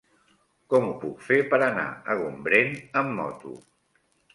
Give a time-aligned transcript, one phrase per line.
[0.73, 3.59] Com ho puc fer per anar a Gombrèn amb moto?